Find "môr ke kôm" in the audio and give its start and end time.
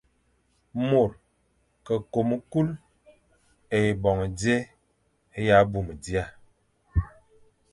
0.89-2.29